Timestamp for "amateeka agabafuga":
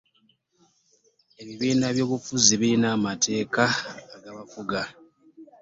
2.97-4.79